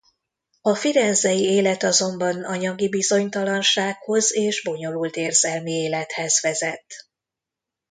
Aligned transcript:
A 0.61 0.75
firenzei 0.75 1.39
élet 1.41 1.83
azonban 1.83 2.43
anyagi 2.43 2.89
bizonytalansághoz 2.89 4.35
és 4.35 4.63
bonyolult 4.63 5.15
érzelmi 5.15 5.71
élethez 5.71 6.39
vezet. 6.41 7.05